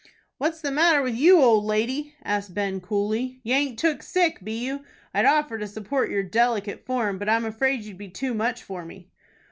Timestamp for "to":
5.59-5.67